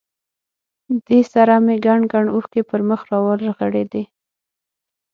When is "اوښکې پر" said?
2.31-2.79